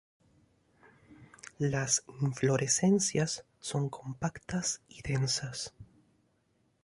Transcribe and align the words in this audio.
Las 1.59 2.03
inflorescencias 2.21 3.45
son 3.59 3.87
compactas 3.89 4.81
y 4.87 5.03
densas. 5.03 5.75